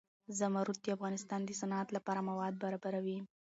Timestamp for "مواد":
2.29-2.53